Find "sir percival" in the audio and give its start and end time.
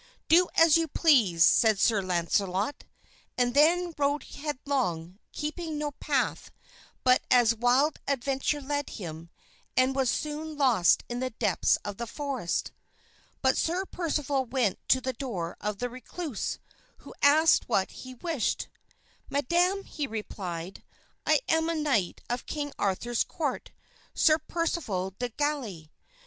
13.59-14.45, 24.15-25.13